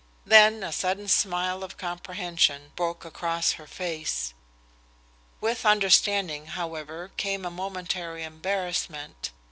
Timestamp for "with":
5.39-5.63